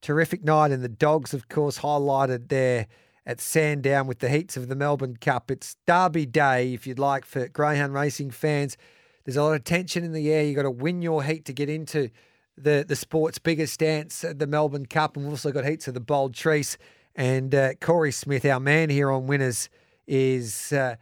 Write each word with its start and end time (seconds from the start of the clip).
Terrific 0.00 0.44
night, 0.44 0.70
and 0.70 0.82
the 0.82 0.88
Dogs, 0.88 1.34
of 1.34 1.48
course, 1.48 1.80
highlighted 1.80 2.48
there 2.48 2.86
at 3.26 3.40
Sandown 3.40 4.06
with 4.06 4.20
the 4.20 4.28
heats 4.28 4.56
of 4.56 4.68
the 4.68 4.76
Melbourne 4.76 5.16
Cup. 5.16 5.50
It's 5.50 5.76
Derby 5.86 6.24
Day, 6.24 6.72
if 6.72 6.86
you'd 6.86 6.98
like, 6.98 7.24
for 7.24 7.48
greyhound 7.48 7.94
racing 7.94 8.30
fans. 8.30 8.76
There's 9.24 9.36
a 9.36 9.42
lot 9.42 9.54
of 9.54 9.64
tension 9.64 10.04
in 10.04 10.12
the 10.12 10.32
air. 10.32 10.44
You've 10.44 10.56
got 10.56 10.62
to 10.62 10.70
win 10.70 11.02
your 11.02 11.22
heat 11.24 11.44
to 11.46 11.52
get 11.52 11.68
into 11.68 12.10
the, 12.56 12.84
the 12.86 12.96
sport's 12.96 13.38
biggest 13.38 13.80
dance, 13.80 14.24
the 14.26 14.46
Melbourne 14.46 14.86
Cup. 14.86 15.16
And 15.16 15.26
we've 15.26 15.32
also 15.32 15.52
got 15.52 15.66
heats 15.66 15.88
of 15.88 15.94
the 15.94 16.00
Bold 16.00 16.32
Trease. 16.32 16.78
And 17.14 17.54
uh, 17.54 17.74
Corey 17.74 18.12
Smith, 18.12 18.44
our 18.46 18.60
man 18.60 18.90
here 18.90 19.10
on 19.10 19.26
Winners, 19.26 19.68
is 20.06 20.72
uh, 20.72 20.96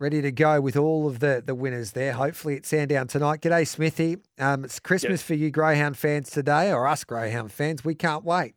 ready 0.00 0.22
to 0.22 0.32
go 0.32 0.62
with 0.62 0.76
all 0.76 1.06
of 1.06 1.18
the, 1.18 1.42
the 1.44 1.54
winners 1.54 1.92
there. 1.92 2.14
Hopefully 2.14 2.56
at 2.56 2.64
Sandown 2.64 3.06
tonight. 3.06 3.42
G'day, 3.42 3.68
Smithy. 3.68 4.16
Um, 4.38 4.64
it's 4.64 4.80
Christmas 4.80 5.22
for 5.22 5.34
you 5.34 5.50
Greyhound 5.50 5.98
fans 5.98 6.30
today, 6.30 6.72
or 6.72 6.88
us 6.88 7.04
Greyhound 7.04 7.52
fans. 7.52 7.84
We 7.84 7.94
can't 7.94 8.24
wait. 8.24 8.54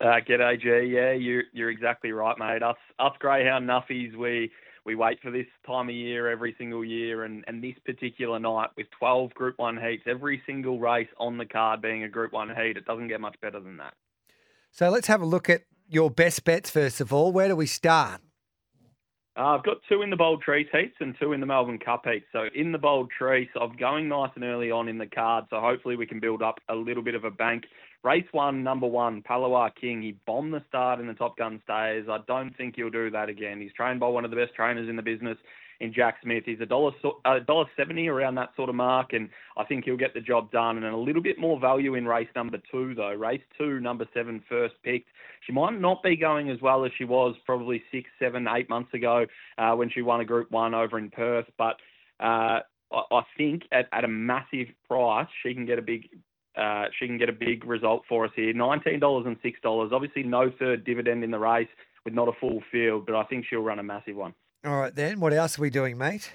Uh, 0.00 0.20
g'day, 0.26 0.60
G. 0.60 0.92
Yeah, 0.94 1.12
you're 1.12 1.44
you're 1.52 1.70
exactly 1.70 2.12
right, 2.12 2.36
mate. 2.38 2.62
Us 2.62 2.76
us 2.98 3.12
Greyhound 3.18 3.68
nuffies, 3.68 4.14
we 4.16 4.50
we 4.84 4.94
wait 4.94 5.18
for 5.22 5.30
this 5.30 5.46
time 5.66 5.88
of 5.88 5.94
year 5.94 6.30
every 6.30 6.54
single 6.56 6.84
year, 6.84 7.24
and, 7.24 7.44
and 7.48 7.62
this 7.62 7.74
particular 7.84 8.38
night 8.38 8.70
with 8.76 8.86
12 8.98 9.34
Group 9.34 9.54
One 9.58 9.76
heats, 9.76 10.04
every 10.06 10.42
single 10.46 10.78
race 10.78 11.08
on 11.18 11.38
the 11.38 11.46
card 11.46 11.80
being 11.82 12.04
a 12.04 12.08
Group 12.08 12.32
One 12.32 12.48
heat, 12.48 12.76
it 12.76 12.84
doesn't 12.84 13.08
get 13.08 13.20
much 13.20 13.36
better 13.40 13.60
than 13.60 13.78
that. 13.78 13.94
So 14.70 14.90
let's 14.90 15.06
have 15.06 15.22
a 15.22 15.26
look 15.26 15.48
at 15.48 15.62
your 15.88 16.10
best 16.10 16.44
bets 16.44 16.70
first 16.70 17.00
of 17.00 17.12
all. 17.12 17.32
Where 17.32 17.48
do 17.48 17.56
we 17.56 17.66
start? 17.66 18.20
Uh, 19.36 19.56
I've 19.56 19.64
got 19.64 19.78
two 19.88 20.02
in 20.02 20.10
the 20.10 20.16
Bold 20.16 20.42
Trease 20.42 20.68
heats 20.70 20.94
and 21.00 21.16
two 21.20 21.32
in 21.32 21.40
the 21.40 21.46
Melbourne 21.46 21.80
Cup 21.80 22.04
heats. 22.06 22.26
So 22.32 22.46
in 22.54 22.70
the 22.70 22.78
Bold 22.78 23.10
Trease, 23.18 23.48
I'm 23.60 23.76
going 23.76 24.08
nice 24.08 24.30
and 24.36 24.44
early 24.44 24.70
on 24.70 24.88
in 24.88 24.96
the 24.96 25.06
card, 25.06 25.46
so 25.50 25.60
hopefully 25.60 25.96
we 25.96 26.06
can 26.06 26.20
build 26.20 26.40
up 26.40 26.60
a 26.68 26.74
little 26.74 27.02
bit 27.02 27.16
of 27.16 27.24
a 27.24 27.32
bank. 27.32 27.64
Race 28.04 28.26
one, 28.30 28.62
number 28.62 28.86
one, 28.86 29.22
Palawa 29.22 29.70
King. 29.74 30.02
He 30.02 30.16
bombed 30.26 30.54
the 30.54 30.62
start 30.68 31.00
in 31.00 31.08
the 31.08 31.14
Top 31.14 31.36
Gun 31.36 31.60
Stays. 31.64 32.04
I 32.08 32.18
don't 32.28 32.56
think 32.56 32.76
he'll 32.76 32.90
do 32.90 33.10
that 33.10 33.28
again. 33.28 33.60
He's 33.60 33.72
trained 33.72 33.98
by 33.98 34.06
one 34.06 34.24
of 34.24 34.30
the 34.30 34.36
best 34.36 34.54
trainers 34.54 34.88
in 34.88 34.94
the 34.94 35.02
business 35.02 35.38
in 35.80 35.92
Jack 35.92 36.16
Smith. 36.22 36.44
He's 36.46 36.60
a 36.60 36.66
dollar 36.66 36.92
a 37.24 37.40
dollar 37.40 37.66
seventy 37.76 38.08
around 38.08 38.34
that 38.36 38.50
sort 38.56 38.68
of 38.68 38.74
mark, 38.74 39.12
and 39.12 39.28
I 39.56 39.64
think 39.64 39.84
he'll 39.84 39.96
get 39.96 40.14
the 40.14 40.20
job 40.20 40.50
done. 40.50 40.76
And 40.76 40.86
a 40.86 40.96
little 40.96 41.22
bit 41.22 41.38
more 41.38 41.60
value 41.60 41.94
in 41.94 42.06
race 42.06 42.28
number 42.34 42.58
two, 42.70 42.94
though. 42.94 43.12
Race 43.14 43.42
two, 43.58 43.80
number 43.80 44.06
seven, 44.14 44.42
first 44.48 44.74
picked. 44.82 45.08
She 45.46 45.52
might 45.52 45.78
not 45.80 46.02
be 46.02 46.16
going 46.16 46.50
as 46.50 46.60
well 46.60 46.84
as 46.84 46.92
she 46.96 47.04
was 47.04 47.34
probably 47.44 47.82
six, 47.92 48.08
seven, 48.18 48.46
eight 48.48 48.68
months 48.68 48.94
ago 48.94 49.26
uh, 49.58 49.72
when 49.74 49.90
she 49.90 50.02
won 50.02 50.20
a 50.20 50.24
Group 50.24 50.50
One 50.50 50.74
over 50.74 50.98
in 50.98 51.10
Perth, 51.10 51.46
but. 51.58 51.76
Uh, 52.20 52.60
I 52.92 53.22
think 53.36 53.62
at, 53.72 53.88
at 53.92 54.04
a 54.04 54.08
massive 54.08 54.68
price, 54.86 55.26
she 55.42 55.52
can 55.52 55.66
get 55.66 55.80
a 55.80 55.82
big 55.82 56.08
uh, 56.56 56.84
she 56.98 57.06
can 57.06 57.18
get 57.18 57.28
a 57.28 57.32
big 57.32 57.64
result 57.64 58.02
for 58.08 58.24
us 58.24 58.30
here. 58.36 58.52
Nineteen 58.52 59.00
dollars 59.00 59.26
and 59.26 59.36
six 59.42 59.60
dollars. 59.60 59.90
Obviously, 59.92 60.22
no 60.22 60.50
third 60.58 60.84
dividend 60.84 61.24
in 61.24 61.30
the 61.30 61.38
race 61.38 61.68
with 62.04 62.14
not 62.14 62.28
a 62.28 62.32
full 62.40 62.62
field, 62.70 63.06
but 63.06 63.14
I 63.14 63.24
think 63.24 63.46
she'll 63.48 63.60
run 63.60 63.78
a 63.78 63.82
massive 63.82 64.16
one. 64.16 64.34
All 64.64 64.78
right, 64.78 64.94
then. 64.94 65.20
What 65.20 65.34
else 65.34 65.58
are 65.58 65.62
we 65.62 65.68
doing, 65.68 65.98
mate? 65.98 66.32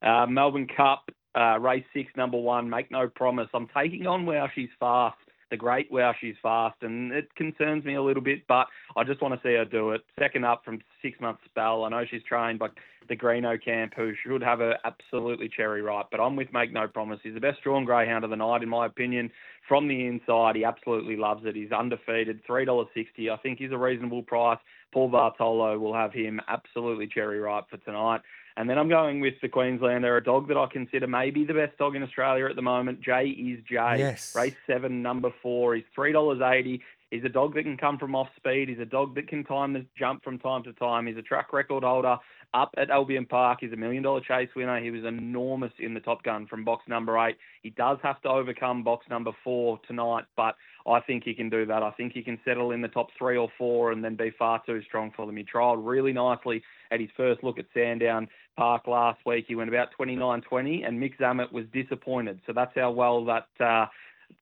Uh, 0.00 0.26
Melbourne 0.26 0.68
Cup, 0.68 1.10
uh, 1.34 1.58
race 1.58 1.84
six, 1.92 2.12
number 2.16 2.38
one. 2.38 2.70
Make 2.70 2.90
no 2.90 3.08
promise. 3.08 3.48
I'm 3.52 3.68
taking 3.76 4.06
on 4.06 4.24
Wow 4.24 4.48
She's 4.54 4.68
Fast, 4.78 5.16
the 5.54 5.58
great 5.58 5.86
Wow 5.92 6.12
She's 6.20 6.34
Fast, 6.42 6.82
and 6.82 7.12
it 7.12 7.32
concerns 7.36 7.84
me 7.84 7.94
a 7.94 8.02
little 8.02 8.22
bit, 8.22 8.44
but 8.48 8.66
I 8.96 9.04
just 9.04 9.22
want 9.22 9.34
to 9.34 9.48
see 9.48 9.54
her 9.54 9.64
do 9.64 9.92
it. 9.92 10.00
Second 10.18 10.44
up 10.44 10.64
from 10.64 10.80
six 11.00 11.20
months 11.20 11.42
spell. 11.44 11.84
I 11.84 11.90
know 11.90 12.04
she's 12.10 12.24
trained 12.24 12.58
by 12.58 12.70
the 13.08 13.14
Greeno 13.14 13.62
camp, 13.62 13.92
who 13.96 14.14
should 14.20 14.42
have 14.42 14.58
her 14.58 14.76
absolutely 14.84 15.48
cherry 15.48 15.80
ripe, 15.80 16.06
but 16.10 16.18
I'm 16.18 16.34
with 16.34 16.52
Make 16.52 16.72
No 16.72 16.88
Promise. 16.88 17.20
He's 17.22 17.34
the 17.34 17.40
best 17.40 17.62
drawn 17.62 17.84
greyhound 17.84 18.24
of 18.24 18.30
the 18.30 18.36
night, 18.36 18.64
in 18.64 18.68
my 18.68 18.86
opinion. 18.86 19.30
From 19.68 19.86
the 19.86 20.06
inside, 20.06 20.56
he 20.56 20.64
absolutely 20.64 21.16
loves 21.16 21.42
it. 21.44 21.54
He's 21.54 21.70
undefeated, 21.70 22.44
$3.60. 22.44 23.30
I 23.30 23.36
think 23.36 23.60
he's 23.60 23.70
a 23.70 23.78
reasonable 23.78 24.24
price. 24.24 24.58
Paul 24.92 25.08
Bartolo 25.08 25.78
will 25.78 25.94
have 25.94 26.12
him 26.12 26.40
absolutely 26.48 27.06
cherry 27.06 27.38
ripe 27.38 27.70
for 27.70 27.76
tonight. 27.76 28.22
And 28.56 28.70
then 28.70 28.78
I'm 28.78 28.88
going 28.88 29.20
with 29.20 29.34
the 29.42 29.48
Queenslander, 29.48 30.16
a 30.16 30.22
dog 30.22 30.46
that 30.48 30.56
I 30.56 30.66
consider 30.66 31.08
maybe 31.08 31.44
the 31.44 31.54
best 31.54 31.76
dog 31.76 31.96
in 31.96 32.02
Australia 32.04 32.46
at 32.46 32.54
the 32.54 32.62
moment. 32.62 33.00
Jay 33.00 33.26
is 33.26 33.58
Jay. 33.68 33.96
Yes. 33.98 34.34
Race 34.36 34.54
seven, 34.66 35.02
number 35.02 35.32
four. 35.42 35.74
He's 35.74 35.84
three 35.94 36.12
dollars 36.12 36.40
eighty. 36.40 36.80
He's 37.10 37.24
a 37.24 37.28
dog 37.28 37.54
that 37.54 37.62
can 37.62 37.76
come 37.76 37.98
from 37.98 38.14
off 38.14 38.28
speed. 38.36 38.68
He's 38.68 38.78
a 38.78 38.84
dog 38.84 39.14
that 39.14 39.28
can 39.28 39.44
time 39.44 39.72
the 39.72 39.86
jump 39.98 40.24
from 40.24 40.38
time 40.38 40.62
to 40.64 40.72
time. 40.72 41.06
He's 41.06 41.16
a 41.16 41.22
track 41.22 41.52
record 41.52 41.84
holder 41.84 42.16
up 42.54 42.72
at 42.76 42.90
Albion 42.90 43.26
Park. 43.26 43.58
He's 43.60 43.72
a 43.72 43.76
million 43.76 44.02
dollar 44.02 44.20
chase 44.20 44.48
winner. 44.56 44.80
He 44.80 44.90
was 44.90 45.04
enormous 45.04 45.72
in 45.78 45.94
the 45.94 46.00
Top 46.00 46.22
Gun 46.22 46.46
from 46.46 46.64
box 46.64 46.84
number 46.88 47.18
eight. 47.26 47.36
He 47.62 47.70
does 47.70 47.98
have 48.02 48.20
to 48.22 48.28
overcome 48.28 48.82
box 48.82 49.06
number 49.10 49.32
four 49.42 49.80
tonight, 49.86 50.24
but 50.36 50.54
I 50.86 51.00
think 51.00 51.24
he 51.24 51.34
can 51.34 51.50
do 51.50 51.66
that. 51.66 51.82
I 51.82 51.90
think 51.92 52.12
he 52.12 52.22
can 52.22 52.38
settle 52.44 52.70
in 52.70 52.80
the 52.80 52.88
top 52.88 53.08
three 53.18 53.36
or 53.36 53.48
four 53.58 53.92
and 53.92 54.04
then 54.04 54.16
be 54.16 54.30
far 54.38 54.62
too 54.64 54.82
strong 54.82 55.12
for 55.14 55.26
them. 55.26 55.36
He 55.36 55.44
trialled 55.44 55.86
really 55.86 56.12
nicely 56.12 56.62
at 56.90 57.00
his 57.00 57.10
first 57.16 57.42
look 57.42 57.58
at 57.58 57.66
Sandown 57.74 58.28
Park 58.56 58.86
last 58.86 59.20
week. 59.26 59.46
He 59.48 59.54
went 59.56 59.68
about 59.68 59.88
29.20 59.98 60.86
and 60.86 61.00
Mick 61.00 61.18
Zammit 61.18 61.52
was 61.52 61.64
disappointed. 61.72 62.40
So 62.46 62.52
that's 62.52 62.72
how 62.74 62.90
well 62.90 63.24
that 63.24 63.48
uh, 63.60 63.86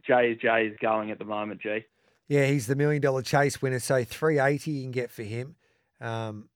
is 0.08 0.76
going 0.80 1.10
at 1.10 1.18
the 1.18 1.24
moment, 1.24 1.60
G. 1.62 1.84
Yeah, 2.28 2.46
he's 2.46 2.66
the 2.66 2.76
million 2.76 3.02
dollar 3.02 3.22
chase 3.22 3.60
winner. 3.60 3.80
So 3.80 4.04
380 4.04 4.70
you 4.70 4.82
can 4.82 4.92
get 4.92 5.10
for 5.10 5.22
him. 5.22 5.56
Um, 6.00 6.48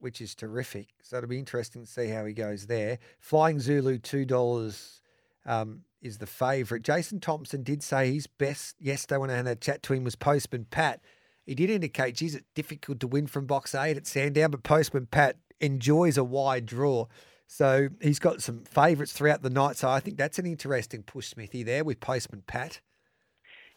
which 0.00 0.20
is 0.20 0.34
terrific. 0.34 0.88
So 1.02 1.16
it'll 1.16 1.28
be 1.28 1.38
interesting 1.38 1.82
to 1.82 1.90
see 1.90 2.08
how 2.08 2.24
he 2.24 2.32
goes 2.32 2.66
there. 2.66 2.98
Flying 3.18 3.60
Zulu, 3.60 3.98
$2 3.98 5.00
um, 5.46 5.82
is 6.00 6.18
the 6.18 6.26
favourite. 6.26 6.82
Jason 6.82 7.20
Thompson 7.20 7.62
did 7.62 7.82
say 7.82 8.12
his 8.12 8.26
best 8.26 8.76
yesterday 8.80 9.18
when 9.18 9.30
I 9.30 9.36
had 9.36 9.46
a 9.46 9.56
chat 9.56 9.82
to 9.84 9.92
him 9.92 10.04
was 10.04 10.16
Postman 10.16 10.66
Pat. 10.70 11.00
He 11.46 11.54
did 11.54 11.70
indicate, 11.70 12.16
geez, 12.16 12.34
it's 12.34 12.46
difficult 12.54 13.00
to 13.00 13.06
win 13.06 13.26
from 13.26 13.46
box 13.46 13.74
eight 13.74 13.96
at 13.96 14.06
Sandown, 14.06 14.50
but 14.50 14.62
Postman 14.62 15.06
Pat 15.06 15.36
enjoys 15.60 16.16
a 16.18 16.24
wide 16.24 16.66
draw. 16.66 17.06
So 17.46 17.88
he's 18.02 18.18
got 18.18 18.42
some 18.42 18.64
favourites 18.64 19.12
throughout 19.12 19.42
the 19.42 19.50
night. 19.50 19.76
So 19.76 19.88
I 19.88 20.00
think 20.00 20.18
that's 20.18 20.38
an 20.38 20.46
interesting 20.46 21.02
push, 21.02 21.28
Smithy, 21.28 21.62
there 21.62 21.84
with 21.84 22.00
Postman 22.00 22.42
Pat. 22.46 22.80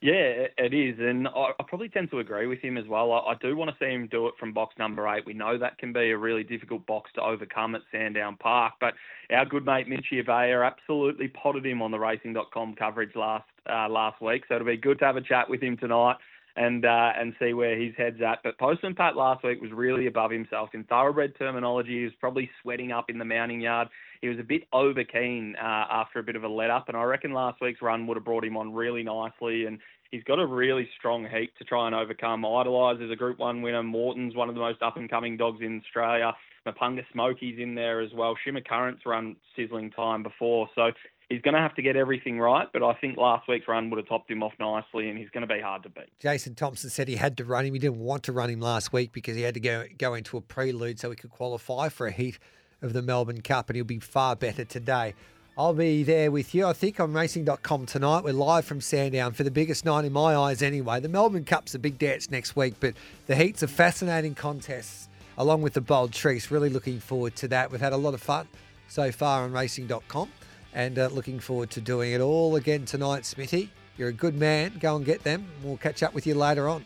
Yeah, 0.02 0.48
it 0.58 0.74
is, 0.74 0.98
and 1.00 1.28
I, 1.28 1.52
probably 1.68 1.88
tend 1.88 2.10
to 2.10 2.18
agree 2.18 2.48
with 2.48 2.58
him 2.58 2.76
as 2.76 2.88
well. 2.88 3.12
I, 3.12 3.36
do 3.40 3.56
want 3.56 3.70
to 3.70 3.78
see 3.80 3.92
him 3.92 4.08
do 4.10 4.26
it 4.26 4.34
from 4.40 4.52
box 4.52 4.74
number 4.80 5.08
eight. 5.08 5.28
We 5.28 5.36
know 5.36 5.60
that 5.60 5.78
can 5.78 5.94
be 5.94 6.10
a 6.10 6.18
really 6.18 6.44
difficult 6.44 6.88
box 6.88 7.12
to 7.14 7.22
overcome 7.22 7.76
at 7.76 7.82
Sandown 7.92 8.36
Park, 8.36 8.74
but 8.80 8.96
our 9.32 9.46
good 9.46 9.64
mate 9.64 9.88
Mitchie 9.88 10.26
Avea 10.26 10.66
absolutely 10.66 11.28
potted 11.28 11.68
him 11.68 11.84
on 11.84 11.92
the 11.92 12.00
Racing.com 12.00 12.74
coverage 12.76 13.16
last 13.16 13.46
uh, 13.72 13.88
last 13.90 14.20
week, 14.24 14.42
so 14.48 14.56
it'll 14.56 14.66
be 14.66 14.76
good 14.76 14.98
to 15.00 15.06
have 15.06 15.18
a 15.18 15.22
chat 15.22 15.48
with 15.48 15.62
him 15.62 15.78
tonight 15.78 16.16
and 16.56 16.86
uh, 16.86 17.12
and 17.18 17.34
see 17.40 17.54
where 17.54 17.80
his 17.80 17.94
head's 17.98 18.22
at. 18.22 18.40
But 18.44 18.58
Postman 18.58 18.96
Pat 18.96 19.16
last 19.16 19.44
week 19.44 19.62
was 19.62 19.72
really 19.72 20.08
above 20.08 20.32
himself 20.32 20.70
in 20.74 20.84
thoroughbred 20.86 21.38
terminology. 21.38 22.00
He 22.00 22.04
was 22.04 22.14
probably 22.20 22.50
sweating 22.62 22.92
up 22.92 23.10
in 23.10 23.18
the 23.18 23.26
mounting 23.26 23.62
yard. 23.62 23.88
He 24.22 24.30
was 24.30 24.40
a 24.40 24.44
bit 24.44 24.64
over 24.72 25.04
keen 25.04 25.56
uh, 25.62 25.86
after 25.90 26.20
a 26.20 26.24
bit 26.24 26.36
of 26.36 26.44
a 26.44 26.48
let 26.48 26.70
up, 26.70 26.88
and 26.88 26.98
I 26.98 27.04
reckon 27.04 27.34
last 27.34 27.62
week's 27.62 27.82
run 27.82 28.06
would 28.08 28.18
have 28.18 28.26
brought 28.26 28.46
him 28.46 28.58
on 28.58 28.74
really 28.74 29.04
nicely. 29.04 29.66
And 29.66 29.80
he's 30.12 30.24
got 30.24 30.40
a 30.40 30.46
really 30.46 30.88
strong 30.98 31.26
heat 31.26 31.52
to 31.58 31.64
try 31.64 31.88
and 31.88 31.96
overcome. 31.96 32.46
Idolize 32.46 33.00
is 33.00 33.12
a 33.12 33.16
Group 33.16 33.40
One 33.40 33.62
winner. 33.62 33.82
Morton's 33.82 34.36
one 34.36 34.50
of 34.50 34.56
the 34.56 34.62
most 34.62 34.82
up 34.82 34.98
and 34.98 35.10
coming 35.10 35.38
dogs 35.38 35.62
in 35.62 35.82
Australia. 35.86 36.34
Mapunga 36.68 37.04
Smokey's 37.12 37.58
in 37.58 37.74
there 37.74 38.02
as 38.02 38.12
well. 38.14 38.36
Shimmer 38.44 38.62
Current's 38.62 39.06
run 39.06 39.36
sizzling 39.56 39.90
time 39.92 40.22
before, 40.22 40.70
so 40.76 40.92
he's 41.32 41.42
going 41.42 41.54
to 41.54 41.62
have 41.62 41.74
to 41.76 41.82
get 41.82 41.96
everything 41.96 42.38
right, 42.40 42.68
but 42.72 42.84
I 42.84 42.94
think 42.94 43.18
last 43.18 43.48
week's 43.48 43.68
run 43.68 43.90
would 43.90 43.98
have 43.98 44.08
topped 44.08 44.30
him 44.30 44.44
off 44.44 44.52
nicely, 44.60 45.10
and 45.10 45.18
he's 45.18 45.30
going 45.30 45.48
to 45.48 45.54
be 45.54 45.62
hard 45.62 45.84
to 45.84 45.90
beat. 45.90 46.10
Jason 46.20 46.56
Thompson 46.56 46.90
said 46.90 47.08
he 47.08 47.16
had 47.16 47.38
to 47.38 47.46
run 47.46 47.66
him. 47.66 47.74
He 47.74 47.80
didn't 47.80 48.00
want 48.00 48.24
to 48.24 48.34
run 48.34 48.50
him 48.50 48.60
last 48.60 48.92
week 48.92 49.14
because 49.14 49.36
he 49.36 49.42
had 49.42 49.54
to 49.54 49.60
go 49.60 49.86
go 49.98 50.14
into 50.14 50.38
a 50.38 50.42
prelude 50.42 51.00
so 51.00 51.10
he 51.10 51.16
could 51.16 51.32
qualify 51.32 51.90
for 51.90 52.06
a 52.06 52.12
heat 52.12 52.38
of 52.82 52.94
the 52.94 53.02
Melbourne 53.02 53.42
Cup, 53.42 53.70
and 53.70 53.76
he'll 53.76 53.86
be 53.86 54.00
far 54.00 54.36
better 54.36 54.66
today. 54.66 55.14
I'll 55.58 55.74
be 55.74 56.04
there 56.04 56.32
with 56.32 56.54
you, 56.56 56.66
I 56.66 56.74
think, 56.74 57.00
on 57.00 57.14
racing.com 57.14 57.86
tonight. 57.86 58.24
We're 58.24 58.34
live 58.34 58.66
from 58.66 58.82
Sandown 58.82 59.34
for 59.34 59.44
the 59.44 59.52
biggest 59.52 59.86
night 59.86 60.06
in 60.06 60.14
my 60.14 60.36
eyes, 60.36 60.62
anyway. 60.62 61.00
The 61.00 61.10
Melbourne 61.10 61.44
Cup's 61.46 61.76
a 61.76 61.80
big 61.80 61.98
dance 61.98 62.32
next 62.32 62.56
week, 62.56 62.76
but 62.80 62.94
the 63.28 63.36
heat's 63.36 63.64
a 63.64 63.68
fascinating 63.68 64.36
contest 64.36 65.10
along 65.38 65.62
with 65.62 65.74
the 65.74 65.82
Bold 65.82 66.12
Trease. 66.12 66.52
Really 66.52 66.70
looking 66.70 67.00
forward 67.00 67.36
to 67.38 67.48
that. 67.50 67.72
We've 67.72 67.82
had 67.82 67.94
a 67.94 67.98
lot 67.98 68.14
of 68.14 68.22
fun 68.22 68.48
so 68.88 69.12
far 69.12 69.44
on 69.44 69.52
racing.com 69.52 70.30
and 70.74 70.98
uh, 70.98 71.08
looking 71.08 71.40
forward 71.40 71.70
to 71.72 71.82
doing 71.82 72.14
it 72.14 72.22
all 72.22 72.56
again 72.56 72.86
tonight, 72.86 73.26
Smithy. 73.26 73.70
You're 73.98 74.10
a 74.10 74.14
good 74.14 74.36
man. 74.36 74.78
Go 74.80 74.96
and 74.96 75.06
get 75.06 75.24
them. 75.24 75.46
We'll 75.64 75.78
catch 75.78 76.04
up 76.04 76.14
with 76.14 76.26
you 76.26 76.36
later 76.36 76.68
on. 76.68 76.86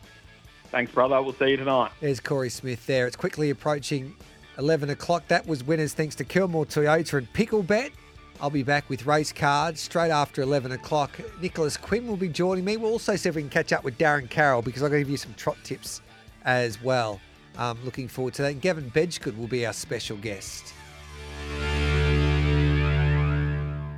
Thanks, 0.70 0.92
brother. 0.92 1.20
We'll 1.22 1.32
see 1.32 1.50
you 1.50 1.56
tonight. 1.56 1.92
There's 2.00 2.20
Corey 2.20 2.50
Smith 2.50 2.84
there. 2.86 3.06
It's 3.06 3.16
quickly 3.16 3.50
approaching 3.50 4.14
11 4.58 4.90
o'clock. 4.90 5.26
That 5.28 5.46
was 5.46 5.64
winners 5.64 5.94
thanks 5.94 6.14
to 6.16 6.24
Kilmore 6.24 6.66
Toyota 6.66 7.18
and 7.18 7.32
Picklebet. 7.32 7.92
I'll 8.40 8.50
be 8.50 8.62
back 8.62 8.88
with 8.90 9.06
race 9.06 9.32
cards 9.32 9.80
straight 9.80 10.10
after 10.10 10.42
11 10.42 10.72
o'clock. 10.72 11.18
Nicholas 11.40 11.76
Quinn 11.76 12.06
will 12.06 12.18
be 12.18 12.28
joining 12.28 12.64
me. 12.64 12.76
We'll 12.76 12.92
also 12.92 13.16
see 13.16 13.28
if 13.28 13.34
we 13.34 13.42
can 13.42 13.48
catch 13.48 13.72
up 13.72 13.82
with 13.82 13.96
Darren 13.96 14.28
Carroll 14.28 14.60
because 14.60 14.82
I'm 14.82 14.90
going 14.90 15.00
to 15.00 15.04
give 15.04 15.10
you 15.10 15.16
some 15.16 15.32
trot 15.34 15.56
tips 15.64 16.02
as 16.44 16.82
well. 16.82 17.20
Um, 17.56 17.78
looking 17.84 18.08
forward 18.08 18.34
to 18.34 18.42
that. 18.42 18.52
And 18.52 18.60
Gavin 18.60 18.90
Bedggood 18.90 19.38
will 19.38 19.46
be 19.46 19.64
our 19.64 19.72
special 19.72 20.18
guest. 20.18 20.74